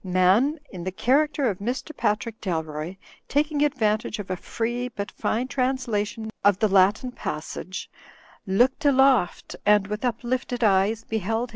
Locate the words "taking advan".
3.27-3.99